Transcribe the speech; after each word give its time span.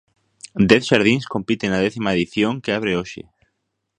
Dez 0.69 0.83
xardíns 0.89 1.27
compiten 1.33 1.69
na 1.71 1.83
décima 1.85 2.13
edición 2.17 2.53
que 2.63 2.71
abre 2.77 2.91
hoxe. 2.99 3.21